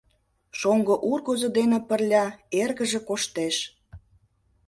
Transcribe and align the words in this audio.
Шоҥго 0.59 0.95
ургызо 1.11 1.49
дене 1.57 1.79
пырля 1.89 2.25
эргыже 2.61 2.99
коштеш. 3.09 3.55